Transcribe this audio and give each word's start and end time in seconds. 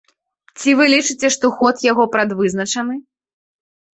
Ці 0.59 0.69
вы 0.79 0.85
лічыце, 0.93 1.27
што 1.35 1.51
ход 1.59 1.75
яго 1.91 2.03
прадвызначаны? 2.15 2.95